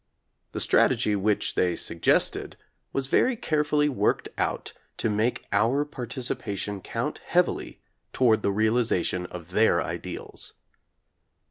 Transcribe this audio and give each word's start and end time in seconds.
The 0.53 0.59
strategy 0.59 1.15
which 1.15 1.53
they 1.53 1.75
suggested 1.75 2.57
was 2.91 3.05
very 3.05 3.35
carefully 3.35 3.87
worked 3.87 4.29
out 4.35 4.73
to 4.97 5.11
make 5.11 5.45
our 5.51 5.85
participa 5.85 6.57
tion 6.57 6.81
count 6.81 7.19
heavily 7.23 7.79
toward 8.11 8.41
the 8.41 8.51
realization 8.51 9.27
of 9.27 9.51
their 9.51 9.79
ideals. 9.79 10.53